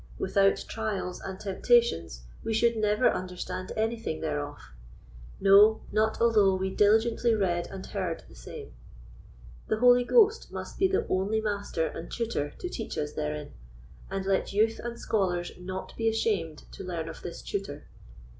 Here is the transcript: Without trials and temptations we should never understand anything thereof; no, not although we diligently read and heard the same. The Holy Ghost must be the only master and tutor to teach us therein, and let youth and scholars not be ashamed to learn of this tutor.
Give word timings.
Without 0.17 0.65
trials 0.67 1.21
and 1.21 1.39
temptations 1.39 2.23
we 2.43 2.55
should 2.55 2.75
never 2.75 3.07
understand 3.07 3.71
anything 3.77 4.19
thereof; 4.19 4.57
no, 5.39 5.81
not 5.91 6.19
although 6.19 6.55
we 6.55 6.71
diligently 6.73 7.35
read 7.35 7.67
and 7.67 7.85
heard 7.85 8.23
the 8.27 8.33
same. 8.33 8.73
The 9.67 9.77
Holy 9.77 10.03
Ghost 10.03 10.51
must 10.51 10.79
be 10.79 10.87
the 10.87 11.05
only 11.07 11.39
master 11.39 11.85
and 11.85 12.11
tutor 12.11 12.49
to 12.57 12.67
teach 12.67 12.97
us 12.97 13.13
therein, 13.13 13.51
and 14.09 14.25
let 14.25 14.53
youth 14.53 14.79
and 14.83 14.99
scholars 14.99 15.51
not 15.59 15.95
be 15.95 16.09
ashamed 16.09 16.63
to 16.71 16.83
learn 16.83 17.07
of 17.07 17.21
this 17.21 17.43
tutor. 17.43 17.85